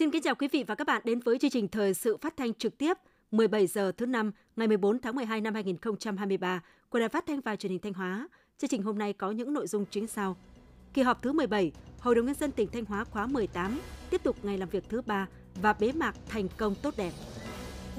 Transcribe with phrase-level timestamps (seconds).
[0.00, 2.36] Xin kính chào quý vị và các bạn đến với chương trình thời sự phát
[2.36, 2.96] thanh trực tiếp
[3.30, 7.56] 17 giờ thứ năm ngày 14 tháng 12 năm 2023 của Đài Phát thanh và
[7.56, 8.28] Truyền hình Thanh Hóa.
[8.58, 10.36] Chương trình hôm nay có những nội dung chính sau.
[10.94, 13.80] Kỳ họp thứ 17, Hội đồng nhân dân tỉnh Thanh Hóa khóa 18
[14.10, 15.28] tiếp tục ngày làm việc thứ ba
[15.62, 17.12] và bế mạc thành công tốt đẹp.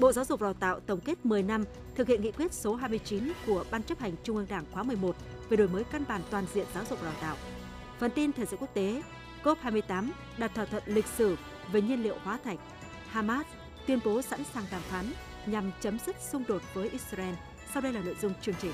[0.00, 1.64] Bộ Giáo dục và Đào tạo tổng kết 10 năm
[1.94, 5.16] thực hiện nghị quyết số 29 của Ban chấp hành Trung ương Đảng khóa 11
[5.48, 7.36] về đổi mới căn bản toàn diện giáo dục và đào tạo.
[7.98, 9.02] Phần tin thời sự quốc tế,
[9.44, 11.36] COP28 đạt thỏa thuận lịch sử
[11.72, 12.58] về nhiên liệu hóa thạch.
[13.08, 13.46] Hamas
[13.86, 15.04] tuyên bố sẵn sàng đàm phán
[15.46, 17.34] nhằm chấm dứt xung đột với Israel.
[17.72, 18.72] Sau đây là nội dung chương trình.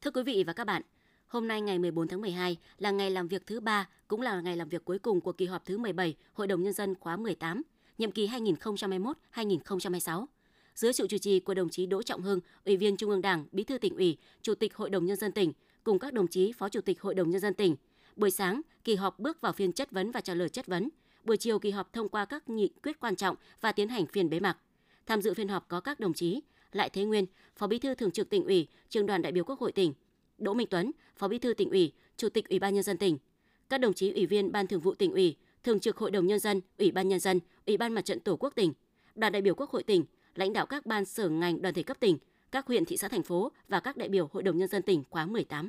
[0.00, 0.82] Thưa quý vị và các bạn,
[1.26, 4.56] hôm nay ngày 14 tháng 12 là ngày làm việc thứ ba, cũng là ngày
[4.56, 7.62] làm việc cuối cùng của kỳ họp thứ 17 Hội đồng Nhân dân khóa 18,
[7.98, 10.26] nhiệm kỳ 2021-2026
[10.78, 13.44] dưới sự chủ trì của đồng chí Đỗ Trọng Hưng, Ủy viên Trung ương Đảng,
[13.52, 15.52] Bí thư tỉnh ủy, Chủ tịch Hội đồng nhân dân tỉnh
[15.84, 17.76] cùng các đồng chí Phó Chủ tịch Hội đồng nhân dân tỉnh.
[18.16, 20.88] Buổi sáng, kỳ họp bước vào phiên chất vấn và trả lời chất vấn.
[21.24, 24.30] Buổi chiều kỳ họp thông qua các nghị quyết quan trọng và tiến hành phiên
[24.30, 24.58] bế mạc.
[25.06, 26.40] Tham dự phiên họp có các đồng chí
[26.72, 29.60] Lại Thế Nguyên, Phó Bí thư Thường trực tỉnh ủy, Trường đoàn đại biểu Quốc
[29.60, 29.92] hội tỉnh,
[30.38, 33.18] Đỗ Minh Tuấn, Phó Bí thư tỉnh ủy, Chủ tịch Ủy ban nhân dân tỉnh,
[33.68, 36.38] các đồng chí Ủy viên Ban Thường vụ tỉnh ủy, Thường trực Hội đồng nhân
[36.38, 38.72] dân, Ủy ban nhân dân, Ủy ban Mặt trận Tổ quốc tỉnh,
[39.14, 40.04] đoàn đại biểu Quốc hội tỉnh,
[40.38, 42.18] lãnh đạo các ban sở ngành đoàn thể cấp tỉnh,
[42.50, 45.02] các huyện, thị xã, thành phố và các đại biểu Hội đồng Nhân dân tỉnh
[45.10, 45.68] khóa 18.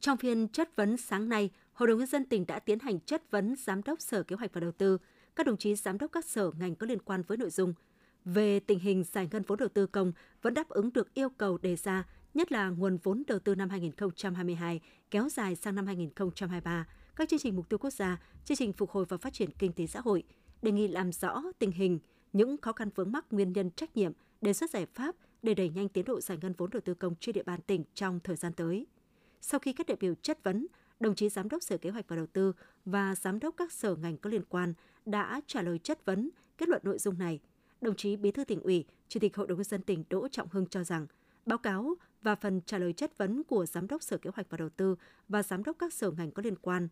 [0.00, 3.30] Trong phiên chất vấn sáng nay, Hội đồng Nhân dân tỉnh đã tiến hành chất
[3.30, 4.98] vấn Giám đốc Sở Kế hoạch và Đầu tư,
[5.36, 7.74] các đồng chí giám đốc các sở ngành có liên quan với nội dung.
[8.24, 11.58] Về tình hình giải ngân vốn đầu tư công vẫn đáp ứng được yêu cầu
[11.58, 16.86] đề ra, nhất là nguồn vốn đầu tư năm 2022 kéo dài sang năm 2023,
[17.16, 19.72] các chương trình mục tiêu quốc gia, chương trình phục hồi và phát triển kinh
[19.72, 20.22] tế xã hội,
[20.62, 21.98] đề nghị làm rõ tình hình,
[22.34, 25.68] những khó khăn vướng mắc nguyên nhân trách nhiệm, đề xuất giải pháp để đẩy
[25.68, 28.36] nhanh tiến độ giải ngân vốn đầu tư công trên địa bàn tỉnh trong thời
[28.36, 28.86] gian tới.
[29.40, 30.66] Sau khi các đại biểu chất vấn,
[31.00, 32.52] đồng chí Giám đốc Sở Kế hoạch và Đầu tư
[32.84, 34.74] và Giám đốc các sở ngành có liên quan
[35.06, 37.40] đã trả lời chất vấn, kết luận nội dung này.
[37.80, 40.48] Đồng chí Bí thư tỉnh ủy, Chủ tịch Hội đồng nhân dân tỉnh Đỗ Trọng
[40.50, 41.06] Hưng cho rằng,
[41.46, 44.56] báo cáo và phần trả lời chất vấn của Giám đốc Sở Kế hoạch và
[44.56, 44.96] Đầu tư
[45.28, 46.88] và Giám đốc các sở ngành có liên quan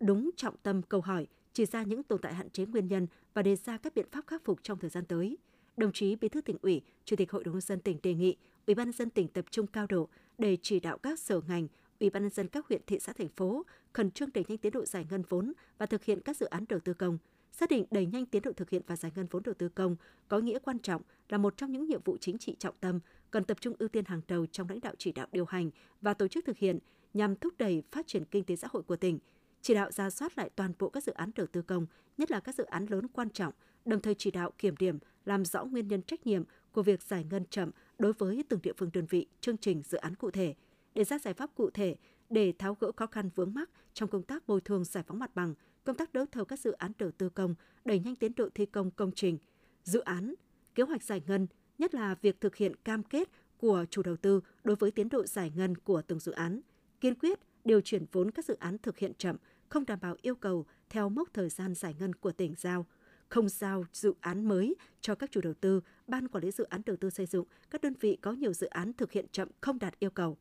[0.00, 1.26] đúng trọng tâm câu hỏi,
[1.58, 4.26] chỉ ra những tồn tại hạn chế nguyên nhân và đề ra các biện pháp
[4.26, 5.38] khắc phục trong thời gian tới.
[5.76, 8.36] Đồng chí Bí thư tỉnh ủy, Chủ tịch Hội đồng nhân dân tỉnh đề nghị
[8.66, 10.08] Ủy ban nhân dân tỉnh tập trung cao độ
[10.38, 11.68] để chỉ đạo các sở ngành,
[12.00, 14.72] Ủy ban nhân dân các huyện, thị xã, thành phố khẩn trương đẩy nhanh tiến
[14.72, 17.18] độ giải ngân vốn và thực hiện các dự án đầu tư công.
[17.52, 19.96] Xác định đẩy nhanh tiến độ thực hiện và giải ngân vốn đầu tư công
[20.28, 23.44] có nghĩa quan trọng là một trong những nhiệm vụ chính trị trọng tâm cần
[23.44, 25.70] tập trung ưu tiên hàng đầu trong lãnh đạo chỉ đạo điều hành
[26.00, 26.78] và tổ chức thực hiện
[27.14, 29.18] nhằm thúc đẩy phát triển kinh tế xã hội của tỉnh–
[29.62, 31.86] chỉ đạo ra soát lại toàn bộ các dự án đầu tư công,
[32.18, 33.52] nhất là các dự án lớn quan trọng,
[33.84, 36.42] đồng thời chỉ đạo kiểm điểm, làm rõ nguyên nhân trách nhiệm
[36.72, 39.98] của việc giải ngân chậm đối với từng địa phương đơn vị, chương trình dự
[39.98, 40.54] án cụ thể,
[40.94, 41.96] đề ra giải pháp cụ thể
[42.30, 45.34] để tháo gỡ khó khăn vướng mắc trong công tác bồi thường giải phóng mặt
[45.34, 45.54] bằng,
[45.84, 47.54] công tác đấu thầu các dự án đầu tư công,
[47.84, 49.38] đẩy nhanh tiến độ thi công công trình,
[49.84, 50.34] dự án,
[50.74, 51.46] kế hoạch giải ngân,
[51.78, 55.26] nhất là việc thực hiện cam kết của chủ đầu tư đối với tiến độ
[55.26, 56.60] giải ngân của từng dự án,
[57.00, 59.36] kiên quyết điều chuyển vốn các dự án thực hiện chậm,
[59.68, 62.86] không đảm bảo yêu cầu theo mốc thời gian giải ngân của tỉnh giao,
[63.28, 66.82] không giao dự án mới cho các chủ đầu tư, ban quản lý dự án
[66.86, 69.78] đầu tư xây dựng, các đơn vị có nhiều dự án thực hiện chậm không
[69.78, 70.36] đạt yêu cầu.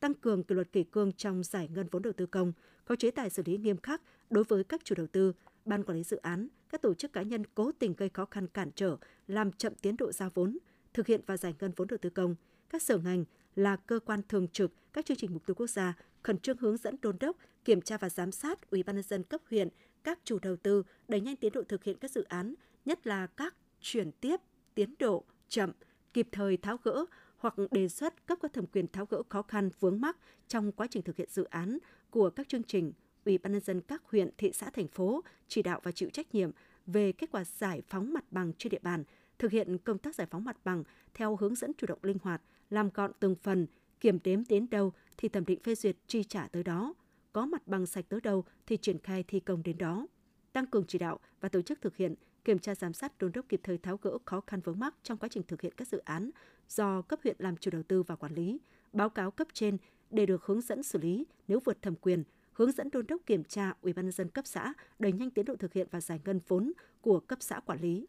[0.00, 2.52] Tăng cường kỷ luật kỷ cương trong giải ngân vốn đầu tư công,
[2.84, 5.32] có chế tài xử lý nghiêm khắc đối với các chủ đầu tư,
[5.64, 8.46] ban quản lý dự án, các tổ chức cá nhân cố tình gây khó khăn
[8.46, 8.96] cản trở,
[9.26, 10.58] làm chậm tiến độ giao vốn,
[10.94, 12.34] thực hiện và giải ngân vốn đầu tư công,
[12.70, 13.24] các sở ngành
[13.56, 16.76] là cơ quan thường trực các chương trình mục tiêu quốc gia khẩn trương hướng
[16.76, 19.68] dẫn đôn đốc, kiểm tra và giám sát Ủy ban nhân dân cấp huyện,
[20.04, 23.26] các chủ đầu tư đẩy nhanh tiến độ thực hiện các dự án, nhất là
[23.26, 24.40] các chuyển tiếp,
[24.74, 25.72] tiến độ chậm,
[26.12, 27.04] kịp thời tháo gỡ
[27.36, 30.16] hoặc đề xuất cấp có thẩm quyền tháo gỡ khó khăn vướng mắc
[30.48, 31.78] trong quá trình thực hiện dự án
[32.10, 32.92] của các chương trình
[33.24, 36.34] Ủy ban nhân dân các huyện, thị xã, thành phố chỉ đạo và chịu trách
[36.34, 36.50] nhiệm
[36.86, 39.04] về kết quả giải phóng mặt bằng trên địa bàn,
[39.38, 40.84] thực hiện công tác giải phóng mặt bằng
[41.14, 43.66] theo hướng dẫn chủ động linh hoạt, làm gọn từng phần,
[44.02, 46.94] kiểm đếm đến đâu thì thẩm định phê duyệt chi trả tới đó,
[47.32, 50.06] có mặt bằng sạch tới đâu thì triển khai thi công đến đó.
[50.52, 52.14] Tăng cường chỉ đạo và tổ chức thực hiện,
[52.44, 55.18] kiểm tra giám sát đôn đốc kịp thời tháo gỡ khó khăn vướng mắc trong
[55.18, 56.30] quá trình thực hiện các dự án
[56.68, 58.60] do cấp huyện làm chủ đầu tư và quản lý,
[58.92, 59.76] báo cáo cấp trên
[60.10, 63.44] để được hướng dẫn xử lý nếu vượt thẩm quyền, hướng dẫn đôn đốc kiểm
[63.44, 66.20] tra Ủy ban nhân dân cấp xã đẩy nhanh tiến độ thực hiện và giải
[66.24, 68.06] ngân vốn của cấp xã quản lý.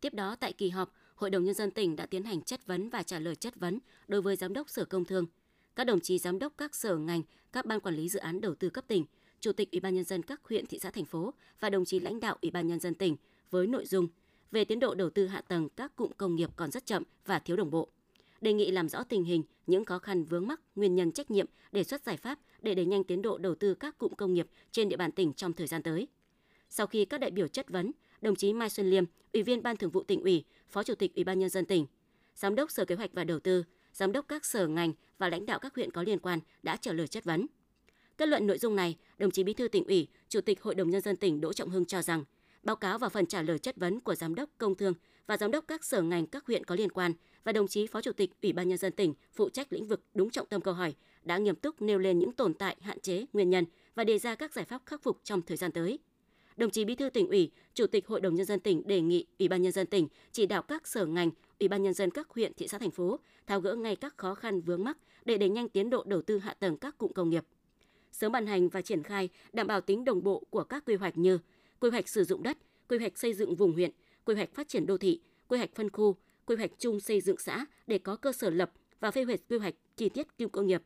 [0.00, 2.88] Tiếp đó tại kỳ họp, Hội đồng nhân dân tỉnh đã tiến hành chất vấn
[2.88, 3.78] và trả lời chất vấn
[4.08, 5.26] đối với giám đốc Sở Công Thương,
[5.76, 7.22] các đồng chí giám đốc các sở ngành,
[7.52, 9.04] các ban quản lý dự án đầu tư cấp tỉnh,
[9.40, 12.00] chủ tịch Ủy ban nhân dân các huyện, thị xã thành phố và đồng chí
[12.00, 13.16] lãnh đạo Ủy ban nhân dân tỉnh
[13.50, 14.08] với nội dung
[14.50, 17.38] về tiến độ đầu tư hạ tầng các cụm công nghiệp còn rất chậm và
[17.38, 17.88] thiếu đồng bộ.
[18.40, 21.46] đề nghị làm rõ tình hình, những khó khăn vướng mắc, nguyên nhân trách nhiệm,
[21.72, 24.46] đề xuất giải pháp để đẩy nhanh tiến độ đầu tư các cụm công nghiệp
[24.70, 26.08] trên địa bàn tỉnh trong thời gian tới.
[26.68, 27.90] Sau khi các đại biểu chất vấn,
[28.22, 31.14] đồng chí Mai Xuân Liêm, Ủy viên Ban Thường vụ tỉnh ủy, Phó Chủ tịch
[31.14, 31.86] Ủy ban nhân dân tỉnh,
[32.34, 35.46] Giám đốc Sở Kế hoạch và Đầu tư, Giám đốc các sở ngành và lãnh
[35.46, 37.46] đạo các huyện có liên quan đã trả lời chất vấn.
[38.18, 40.90] Kết luận nội dung này, đồng chí Bí thư tỉnh ủy, Chủ tịch Hội đồng
[40.90, 42.24] nhân dân tỉnh Đỗ Trọng Hưng cho rằng,
[42.62, 44.94] báo cáo và phần trả lời chất vấn của Giám đốc Công Thương
[45.26, 47.12] và Giám đốc các sở ngành các huyện có liên quan
[47.44, 50.02] và đồng chí Phó Chủ tịch Ủy ban nhân dân tỉnh phụ trách lĩnh vực
[50.14, 50.94] đúng trọng tâm câu hỏi
[51.24, 53.64] đã nghiêm túc nêu lên những tồn tại, hạn chế, nguyên nhân
[53.94, 55.98] và đề ra các giải pháp khắc phục trong thời gian tới.
[56.56, 59.26] Đồng chí Bí thư tỉnh ủy, Chủ tịch Hội đồng nhân dân tỉnh đề nghị
[59.38, 62.28] Ủy ban nhân dân tỉnh chỉ đạo các sở ngành, Ủy ban nhân dân các
[62.28, 65.48] huyện, thị xã thành phố tháo gỡ ngay các khó khăn vướng mắc để đẩy
[65.48, 67.44] nhanh tiến độ đầu tư hạ tầng các cụm công nghiệp.
[68.12, 71.18] Sớm ban hành và triển khai đảm bảo tính đồng bộ của các quy hoạch
[71.18, 71.38] như
[71.80, 72.58] quy hoạch sử dụng đất,
[72.88, 73.90] quy hoạch xây dựng vùng huyện,
[74.24, 76.16] quy hoạch phát triển đô thị, quy hoạch phân khu,
[76.46, 79.58] quy hoạch chung xây dựng xã để có cơ sở lập và phê duyệt quy
[79.58, 80.82] hoạch chi tiết cụm công nghiệp.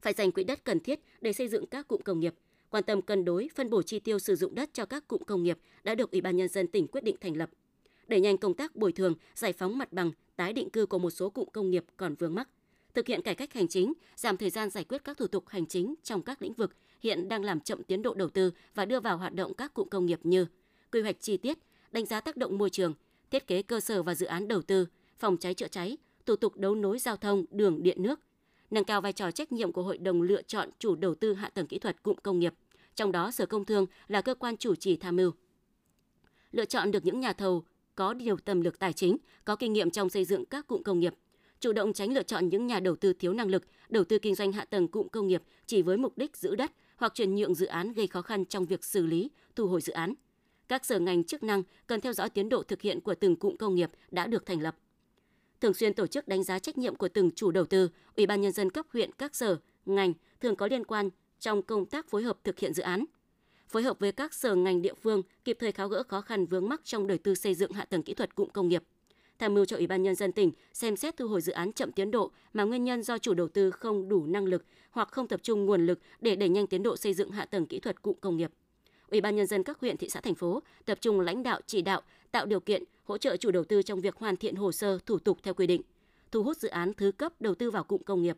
[0.00, 2.34] Phải dành quỹ đất cần thiết để xây dựng các cụm công nghiệp,
[2.72, 5.42] quan tâm cân đối phân bổ chi tiêu sử dụng đất cho các cụm công
[5.42, 7.50] nghiệp đã được Ủy ban nhân dân tỉnh quyết định thành lập.
[8.08, 11.10] Đẩy nhanh công tác bồi thường, giải phóng mặt bằng, tái định cư của một
[11.10, 12.48] số cụm công nghiệp còn vướng mắc.
[12.94, 15.66] Thực hiện cải cách hành chính, giảm thời gian giải quyết các thủ tục hành
[15.66, 19.00] chính trong các lĩnh vực hiện đang làm chậm tiến độ đầu tư và đưa
[19.00, 20.46] vào hoạt động các cụm công nghiệp như
[20.92, 21.58] quy hoạch chi tiết,
[21.90, 22.94] đánh giá tác động môi trường,
[23.30, 24.86] thiết kế cơ sở và dự án đầu tư,
[25.18, 25.96] phòng cháy chữa cháy,
[26.26, 28.20] thủ tục đấu nối giao thông, đường, điện nước,
[28.72, 31.50] nâng cao vai trò trách nhiệm của hội đồng lựa chọn chủ đầu tư hạ
[31.54, 32.54] tầng kỹ thuật cụm công nghiệp,
[32.94, 35.30] trong đó Sở Công Thương là cơ quan chủ trì tham mưu.
[36.52, 37.64] Lựa chọn được những nhà thầu
[37.94, 41.00] có điều tầm lực tài chính, có kinh nghiệm trong xây dựng các cụm công
[41.00, 41.14] nghiệp,
[41.60, 44.34] chủ động tránh lựa chọn những nhà đầu tư thiếu năng lực, đầu tư kinh
[44.34, 47.54] doanh hạ tầng cụm công nghiệp chỉ với mục đích giữ đất hoặc chuyển nhượng
[47.54, 50.14] dự án gây khó khăn trong việc xử lý, thu hồi dự án.
[50.68, 53.56] Các sở ngành chức năng cần theo dõi tiến độ thực hiện của từng cụm
[53.56, 54.76] công nghiệp đã được thành lập.
[55.62, 58.40] Thường xuyên tổ chức đánh giá trách nhiệm của từng chủ đầu tư, Ủy ban
[58.40, 59.56] nhân dân cấp huyện các sở,
[59.86, 61.10] ngành thường có liên quan
[61.40, 63.04] trong công tác phối hợp thực hiện dự án.
[63.68, 66.68] Phối hợp với các sở ngành địa phương kịp thời tháo gỡ khó khăn vướng
[66.68, 68.82] mắc trong đầu tư xây dựng hạ tầng kỹ thuật cụm công nghiệp.
[69.38, 71.92] Tham mưu cho Ủy ban nhân dân tỉnh xem xét thu hồi dự án chậm
[71.92, 75.28] tiến độ mà nguyên nhân do chủ đầu tư không đủ năng lực hoặc không
[75.28, 78.02] tập trung nguồn lực để đẩy nhanh tiến độ xây dựng hạ tầng kỹ thuật
[78.02, 78.50] cụm công nghiệp.
[79.10, 81.82] Ủy ban nhân dân các huyện, thị xã, thành phố tập trung lãnh đạo chỉ
[81.82, 84.98] đạo, tạo điều kiện, hỗ trợ chủ đầu tư trong việc hoàn thiện hồ sơ,
[85.06, 85.82] thủ tục theo quy định,
[86.30, 88.36] thu hút dự án thứ cấp đầu tư vào cụm công nghiệp.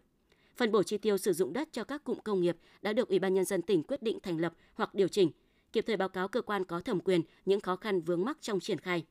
[0.57, 3.19] Phân bổ chi tiêu sử dụng đất cho các cụm công nghiệp đã được Ủy
[3.19, 5.31] ban nhân dân tỉnh quyết định thành lập hoặc điều chỉnh,
[5.73, 8.61] kịp thời báo cáo cơ quan có thẩm quyền những khó khăn vướng mắc trong
[8.61, 9.05] triển khai.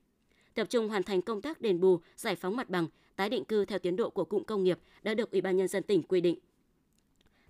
[0.54, 3.66] Tập trung hoàn thành công tác đền bù, giải phóng mặt bằng, tái định cư
[3.66, 6.22] theo tiến độ của cụm công nghiệp đã được Ủy ban nhân dân tỉnh quy
[6.22, 6.40] định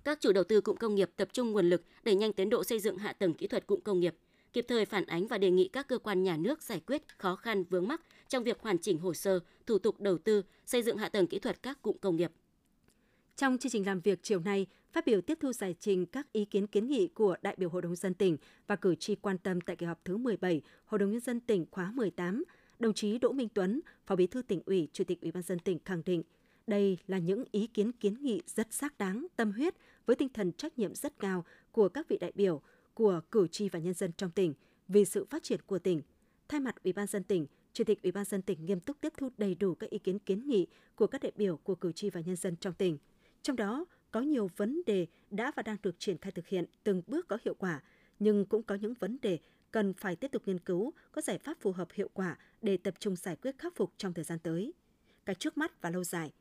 [0.03, 2.63] các chủ đầu tư cụm công nghiệp tập trung nguồn lực đẩy nhanh tiến độ
[2.63, 4.15] xây dựng hạ tầng kỹ thuật cụm công nghiệp,
[4.53, 7.35] kịp thời phản ánh và đề nghị các cơ quan nhà nước giải quyết khó
[7.35, 10.97] khăn vướng mắc trong việc hoàn chỉnh hồ sơ, thủ tục đầu tư, xây dựng
[10.97, 12.31] hạ tầng kỹ thuật các cụm công nghiệp.
[13.35, 16.45] Trong chương trình làm việc chiều nay, phát biểu tiếp thu giải trình các ý
[16.45, 19.61] kiến kiến nghị của đại biểu Hội đồng dân tỉnh và cử tri quan tâm
[19.61, 22.43] tại kỳ họp thứ 17 Hội đồng nhân dân tỉnh khóa 18,
[22.79, 25.59] đồng chí Đỗ Minh Tuấn, Phó Bí thư tỉnh ủy, Chủ tịch Ủy ban dân
[25.59, 26.23] tỉnh khẳng định
[26.67, 30.51] đây là những ý kiến kiến nghị rất xác đáng, tâm huyết với tinh thần
[30.51, 32.61] trách nhiệm rất cao của các vị đại biểu,
[32.93, 34.53] của cử tri và nhân dân trong tỉnh
[34.87, 36.01] vì sự phát triển của tỉnh.
[36.47, 39.13] Thay mặt Ủy ban dân tỉnh, Chủ tịch Ủy ban dân tỉnh nghiêm túc tiếp
[39.17, 42.09] thu đầy đủ các ý kiến kiến nghị của các đại biểu của cử tri
[42.09, 42.97] và nhân dân trong tỉnh.
[43.41, 47.01] Trong đó có nhiều vấn đề đã và đang được triển khai thực hiện từng
[47.07, 47.81] bước có hiệu quả,
[48.19, 49.39] nhưng cũng có những vấn đề
[49.71, 52.93] cần phải tiếp tục nghiên cứu có giải pháp phù hợp hiệu quả để tập
[52.99, 54.73] trung giải quyết khắc phục trong thời gian tới.
[55.25, 56.31] Cái trước mắt và lâu dài,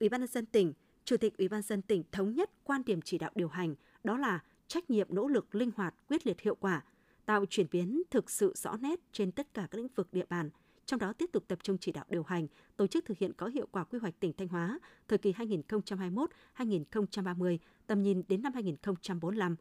[0.00, 0.72] Ủy ban nhân dân tỉnh
[1.04, 4.18] Chủ tịch Ủy ban dân tỉnh thống nhất quan điểm chỉ đạo điều hành, đó
[4.18, 6.82] là trách nhiệm nỗ lực linh hoạt, quyết liệt hiệu quả,
[7.26, 10.50] tạo chuyển biến thực sự rõ nét trên tất cả các lĩnh vực địa bàn,
[10.86, 13.46] trong đó tiếp tục tập trung chỉ đạo điều hành, tổ chức thực hiện có
[13.46, 14.78] hiệu quả quy hoạch tỉnh Thanh Hóa
[15.08, 19.56] thời kỳ 2021-2030, tầm nhìn đến năm 2045,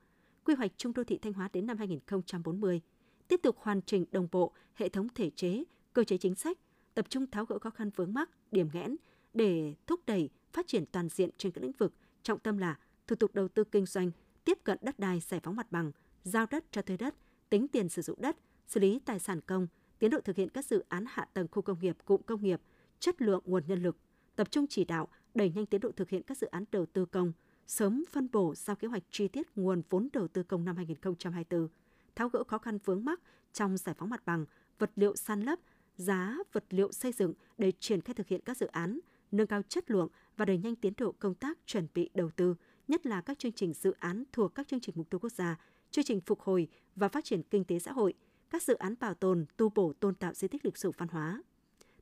[0.45, 2.81] quy hoạch trung đô thị Thanh Hóa đến năm 2040,
[3.27, 6.57] tiếp tục hoàn chỉnh đồng bộ hệ thống thể chế, cơ chế chính sách,
[6.93, 8.95] tập trung tháo gỡ khó khăn vướng mắc, điểm nghẽn
[9.33, 11.93] để thúc đẩy phát triển toàn diện trên các lĩnh vực,
[12.23, 14.11] trọng tâm là thủ tục đầu tư kinh doanh,
[14.45, 15.91] tiếp cận đất đai giải phóng mặt bằng,
[16.23, 17.15] giao đất cho thuê đất,
[17.49, 19.67] tính tiền sử dụng đất, xử lý tài sản công,
[19.99, 22.61] tiến độ thực hiện các dự án hạ tầng khu công nghiệp, cụm công nghiệp,
[22.99, 23.97] chất lượng nguồn nhân lực,
[24.35, 27.05] tập trung chỉ đạo đẩy nhanh tiến độ thực hiện các dự án đầu tư
[27.05, 27.31] công,
[27.67, 31.67] sớm phân bổ giao kế hoạch chi tiết nguồn vốn đầu tư công năm 2024,
[32.15, 33.19] tháo gỡ khó khăn vướng mắc
[33.53, 34.45] trong giải phóng mặt bằng,
[34.79, 35.59] vật liệu san lấp,
[35.97, 38.99] giá vật liệu xây dựng để triển khai thực hiện các dự án,
[39.31, 40.07] nâng cao chất lượng
[40.37, 42.55] và đẩy nhanh tiến độ công tác chuẩn bị đầu tư,
[42.87, 45.59] nhất là các chương trình dự án thuộc các chương trình mục tiêu quốc gia,
[45.91, 48.13] chương trình phục hồi và phát triển kinh tế xã hội,
[48.49, 51.43] các dự án bảo tồn, tu bổ tôn tạo di tích lịch sử văn hóa.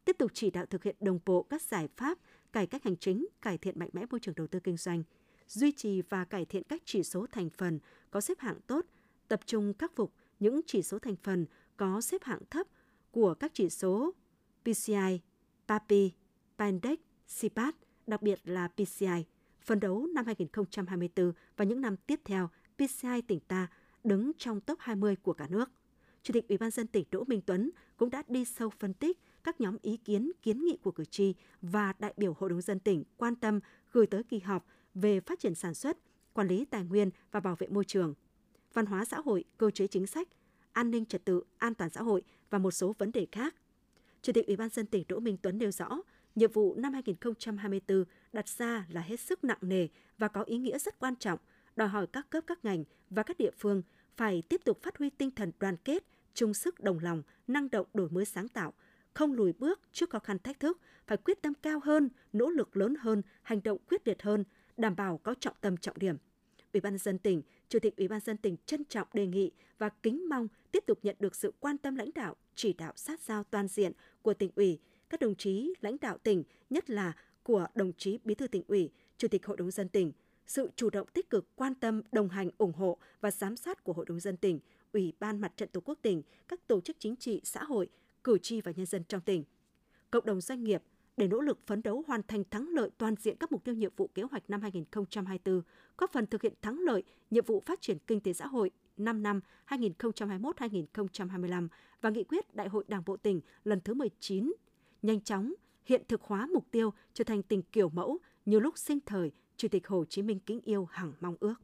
[0.06, 2.18] Tiếp tục chỉ đạo thực hiện đồng bộ các giải pháp
[2.54, 5.04] cải cách hành chính, cải thiện mạnh mẽ môi trường đầu tư kinh doanh,
[5.48, 7.80] duy trì và cải thiện các chỉ số thành phần
[8.12, 8.86] có xếp hạng tốt,
[9.28, 11.46] tập trung khắc phục những chỉ số thành phần
[11.78, 12.68] có xếp hạng thấp
[13.12, 14.12] của các chỉ số
[14.64, 15.20] PCI,
[15.68, 16.12] PAPI,
[16.58, 17.00] Pindex,
[17.42, 17.76] CPAT,
[18.08, 19.26] đặc biệt là PCI.
[19.66, 23.68] Phấn đấu năm 2024 và những năm tiếp theo, PCI tỉnh ta
[24.04, 25.72] đứng trong top 20 của cả nước.
[26.24, 29.20] Chủ tịch Ủy ban dân tỉnh Đỗ Minh Tuấn cũng đã đi sâu phân tích
[29.44, 32.80] các nhóm ý kiến, kiến nghị của cử tri và đại biểu Hội đồng dân
[32.80, 33.60] tỉnh quan tâm
[33.92, 35.98] gửi tới kỳ họp về phát triển sản xuất,
[36.34, 38.14] quản lý tài nguyên và bảo vệ môi trường,
[38.74, 40.28] văn hóa xã hội, cơ chế chính sách,
[40.74, 43.56] an ninh trật tự, an toàn xã hội và một số vấn đề khác.
[44.22, 46.02] Chủ tịch Ủy ban dân tỉnh Đỗ Minh Tuấn nêu rõ,
[46.36, 50.80] nhiệm vụ năm 2024 đặt ra là hết sức nặng nề và có ý nghĩa
[50.80, 51.40] rất quan trọng,
[51.76, 53.82] đòi hỏi các cấp các ngành và các địa phương
[54.18, 57.88] phải tiếp tục phát huy tinh thần đoàn kết, chung sức đồng lòng, năng động
[57.94, 58.74] đổi mới sáng tạo,
[59.14, 62.78] không lùi bước trước khó khăn thách thức, phải quyết tâm cao hơn, nỗ lực
[62.78, 64.44] lớn hơn, hành động quyết liệt hơn,
[64.78, 66.18] đảm bảo có trọng tâm trọng điểm.
[66.74, 69.90] Ủy ban dân tỉnh, Chủ tịch Ủy ban dân tỉnh trân trọng đề nghị và
[69.90, 73.44] kính mong tiếp tục nhận được sự quan tâm lãnh đạo, chỉ đạo sát sao
[73.44, 74.80] toàn diện của tỉnh ủy,
[75.12, 77.14] các đồng chí lãnh đạo tỉnh, nhất là
[77.44, 80.12] của đồng chí Bí thư tỉnh ủy, Chủ tịch Hội đồng dân tỉnh,
[80.46, 83.94] sự chủ động tích cực quan tâm, đồng hành, ủng hộ và giám sát của
[83.94, 84.60] Hội đồng dân tỉnh,
[84.94, 87.90] Ủy ban Mặt trận Tổ quốc tỉnh, các tổ chức chính trị, xã hội,
[88.24, 89.44] cử tri và nhân dân trong tỉnh.
[90.12, 90.84] Cộng đồng doanh nghiệp
[91.18, 93.92] để nỗ lực phấn đấu hoàn thành thắng lợi toàn diện các mục tiêu nhiệm
[93.96, 95.62] vụ kế hoạch năm 2024,
[95.98, 99.24] góp phần thực hiện thắng lợi nhiệm vụ phát triển kinh tế xã hội 5
[99.24, 101.68] năm 2021-2025
[102.02, 104.52] và nghị quyết Đại hội Đảng bộ tỉnh lần thứ 19,
[105.02, 105.54] nhanh chóng
[105.86, 109.68] hiện thực hóa mục tiêu trở thành tỉnh kiểu mẫu như lúc sinh thời Chủ
[109.68, 111.56] tịch Hồ Chí Minh kính yêu hằng mong ước.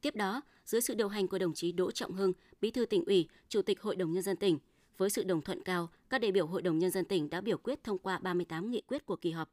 [0.00, 3.04] Tiếp đó, dưới sự điều hành của đồng chí Đỗ Trọng Hưng, Bí thư tỉnh
[3.04, 4.58] ủy, Chủ tịch Hội đồng nhân dân tỉnh,
[4.96, 7.58] với sự đồng thuận cao, các đại biểu Hội đồng Nhân dân tỉnh đã biểu
[7.58, 9.50] quyết thông qua 38 nghị quyết của kỳ họp.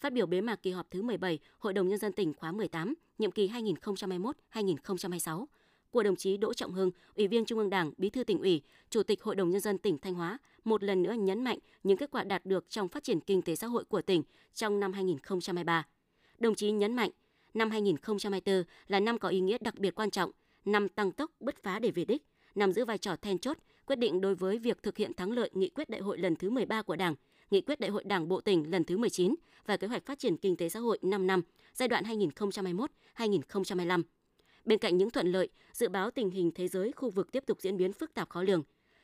[0.00, 2.94] Phát biểu bế mạc kỳ họp thứ 17 Hội đồng Nhân dân tỉnh khóa 18,
[3.18, 5.46] nhiệm kỳ 2021-2026,
[5.90, 8.62] của đồng chí Đỗ Trọng Hưng, Ủy viên Trung ương Đảng, Bí thư tỉnh ủy,
[8.90, 11.98] Chủ tịch Hội đồng Nhân dân tỉnh Thanh Hóa, một lần nữa nhấn mạnh những
[11.98, 14.22] kết quả đạt được trong phát triển kinh tế xã hội của tỉnh
[14.54, 15.86] trong năm 2023.
[16.38, 17.10] Đồng chí nhấn mạnh,
[17.54, 20.30] năm 2024 là năm có ý nghĩa đặc biệt quan trọng,
[20.64, 22.22] năm tăng tốc bứt phá để về đích,
[22.54, 25.50] nằm giữ vai trò then chốt, quyết định đối với việc thực hiện thắng lợi
[25.52, 27.14] nghị quyết đại hội lần thứ 13 của Đảng,
[27.50, 29.34] nghị quyết đại hội Đảng bộ tỉnh lần thứ 19
[29.66, 31.42] và kế hoạch phát triển kinh tế xã hội 5 năm,
[31.74, 34.02] giai đoạn 2021-2025.
[34.68, 37.60] Bên cạnh những thuận lợi, dự báo tình hình thế giới khu vực tiếp tục
[37.60, 38.62] diễn biến phức tạp khó lường.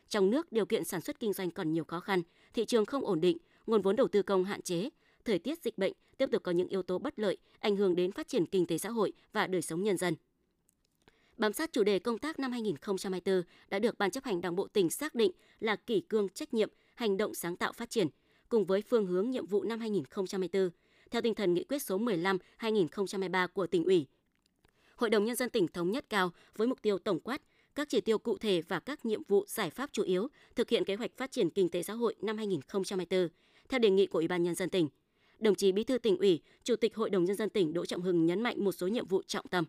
[0.08, 2.22] Trong nước, điều kiện sản xuất kinh doanh còn nhiều khó khăn,
[2.54, 4.88] thị trường không ổn định, nguồn vốn đầu tư công hạn chế,
[5.24, 8.12] thời tiết dịch bệnh tiếp tục có những yếu tố bất lợi ảnh hưởng đến
[8.12, 10.14] phát triển kinh tế xã hội và đời sống nhân dân.
[11.36, 14.68] Bám sát chủ đề công tác năm 2024 đã được Ban chấp hành Đảng bộ
[14.68, 15.30] tỉnh xác định
[15.60, 18.08] là kỷ cương trách nhiệm, hành động sáng tạo phát triển,
[18.48, 20.70] cùng với phương hướng nhiệm vụ năm 2024,
[21.10, 24.06] theo tinh thần nghị quyết số 15-2023 của tỉnh ủy.
[24.96, 27.42] Hội đồng Nhân dân tỉnh thống nhất cao với mục tiêu tổng quát,
[27.74, 30.84] các chỉ tiêu cụ thể và các nhiệm vụ giải pháp chủ yếu thực hiện
[30.84, 33.28] kế hoạch phát triển kinh tế xã hội năm 2024,
[33.68, 34.88] theo đề nghị của Ủy ban Nhân dân tỉnh.
[35.38, 38.02] Đồng chí Bí thư tỉnh ủy, Chủ tịch Hội đồng Nhân dân tỉnh Đỗ Trọng
[38.02, 39.64] Hưng nhấn mạnh một số nhiệm vụ trọng tâm.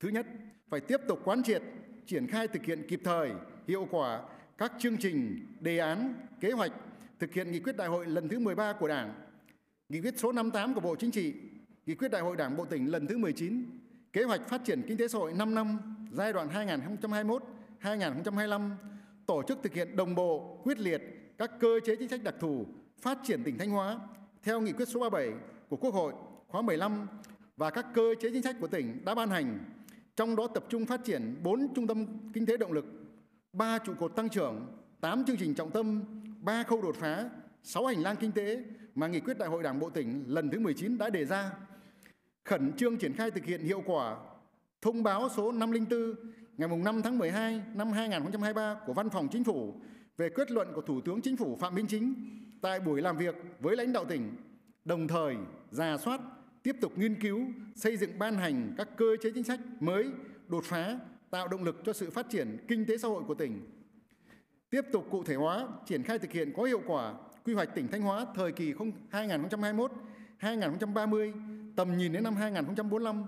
[0.00, 0.26] Thứ nhất,
[0.68, 1.62] phải tiếp tục quán triệt,
[2.06, 3.30] triển khai thực hiện kịp thời,
[3.68, 4.22] hiệu quả
[4.58, 6.72] các chương trình, đề án, kế hoạch
[7.18, 9.14] thực hiện nghị quyết đại hội lần thứ 13 của Đảng,
[9.88, 11.34] nghị quyết số 58 của Bộ Chính trị,
[11.86, 13.79] nghị quyết đại hội Đảng bộ tỉnh lần thứ 19,
[14.12, 15.78] kế hoạch phát triển kinh tế xã hội 5 năm
[16.12, 16.48] giai đoạn
[17.82, 18.70] 2021-2025,
[19.26, 21.02] tổ chức thực hiện đồng bộ, quyết liệt
[21.38, 22.66] các cơ chế chính sách đặc thù
[23.00, 23.98] phát triển tỉnh Thanh Hóa
[24.42, 26.12] theo nghị quyết số 37 của Quốc hội
[26.48, 27.06] khóa 15
[27.56, 29.58] và các cơ chế chính sách của tỉnh đã ban hành
[30.16, 32.84] trong đó tập trung phát triển 4 trung tâm kinh tế động lực,
[33.52, 34.66] 3 trụ cột tăng trưởng,
[35.00, 36.02] 8 chương trình trọng tâm,
[36.40, 37.30] 3 khâu đột phá,
[37.62, 38.64] 6 hành lang kinh tế
[38.94, 41.50] mà nghị quyết Đại hội Đảng bộ tỉnh lần thứ 19 đã đề ra.
[42.50, 44.16] Khẩn trương triển khai thực hiện hiệu quả
[44.82, 46.14] thông báo số 504
[46.56, 49.74] ngày 5 tháng 12 năm 2023 của Văn phòng Chính phủ
[50.16, 52.14] về kết luận của Thủ tướng Chính phủ Phạm Minh Chính
[52.60, 54.36] tại buổi làm việc với lãnh đạo tỉnh,
[54.84, 55.36] đồng thời
[55.70, 56.20] ra soát
[56.62, 57.40] tiếp tục nghiên cứu,
[57.74, 60.10] xây dựng ban hành các cơ chế chính sách mới,
[60.48, 60.98] đột phá,
[61.30, 63.60] tạo động lực cho sự phát triển kinh tế xã hội của tỉnh.
[64.70, 67.14] Tiếp tục cụ thể hóa, triển khai thực hiện có hiệu quả
[67.44, 68.74] quy hoạch tỉnh Thanh Hóa thời kỳ
[69.10, 71.49] 2021-2030,
[71.80, 73.24] tầm nhìn đến năm 2045,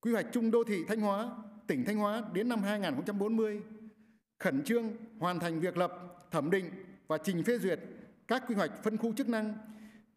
[0.00, 1.30] quy hoạch chung đô thị Thanh Hóa,
[1.66, 3.60] tỉnh Thanh Hóa đến năm 2040,
[4.38, 4.84] khẩn trương
[5.18, 5.92] hoàn thành việc lập,
[6.30, 6.70] thẩm định
[7.06, 7.80] và trình phê duyệt
[8.28, 9.54] các quy hoạch phân khu chức năng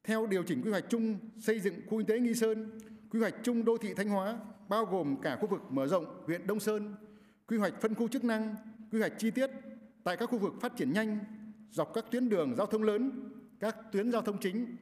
[0.04, 2.80] theo điều chỉnh quy hoạch chung xây dựng khu kinh tế Nghi Sơn,
[3.12, 4.38] quy hoạch chung đô thị Thanh Hóa
[4.70, 6.96] bao gồm cả khu vực mở rộng huyện Đông Sơn,
[7.48, 8.56] quy hoạch phân khu chức năng,
[8.92, 9.50] quy hoạch chi tiết
[10.04, 11.20] tại các khu vực phát triển nhanh
[11.72, 14.76] dọc các tuyến đường giao thông lớn, các tuyến giao thông chính,